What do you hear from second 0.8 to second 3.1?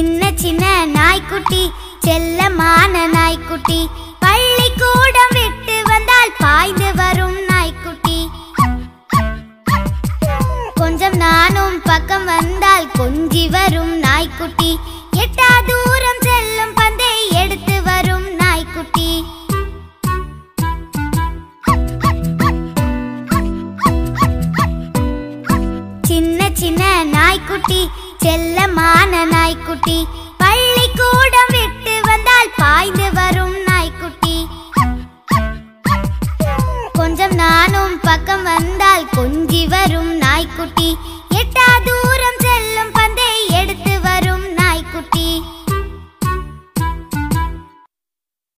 நாய்க்குட்டி செல்லமான